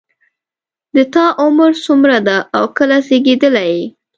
[0.95, 3.85] د تا عمر څومره ده او کله زیږیدلی یې